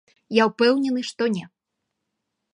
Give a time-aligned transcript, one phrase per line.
[0.37, 1.45] Я ўпэўнены, што не.